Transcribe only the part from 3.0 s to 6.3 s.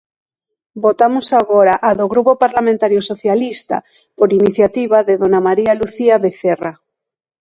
Socialista, por iniciativa de dona María Lucía